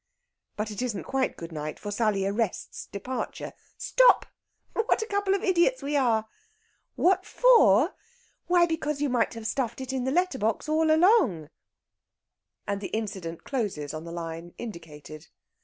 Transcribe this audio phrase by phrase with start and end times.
[0.55, 3.53] But it isn't quite good night, for Sally arrests departure.
[3.77, 4.25] "Stop!
[4.73, 6.25] What a couple of idiots we are!...
[6.95, 7.93] What for?
[8.47, 11.51] why because you might have stuffed it in the letter box all along."
[12.65, 15.27] And the incident closes on the line indicated.